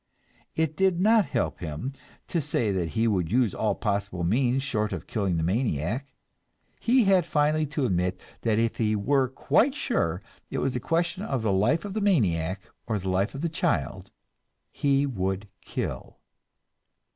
[0.55, 1.91] It did not help him
[2.27, 6.07] to say that he would use all possible means short of killing the maniac;
[6.79, 11.21] he had finally to admit that if he were quite sure it was a question
[11.21, 14.09] of the life of the maniac or the life of his child,
[14.71, 16.17] he would kill.